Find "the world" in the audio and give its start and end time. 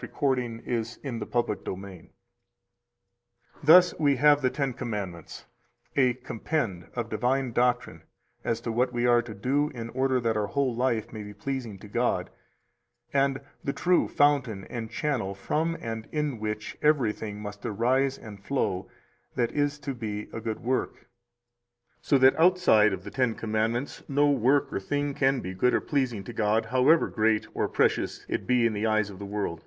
29.18-29.64